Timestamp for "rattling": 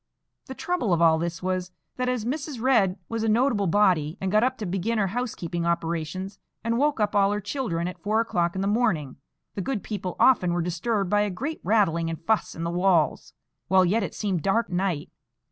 11.63-12.09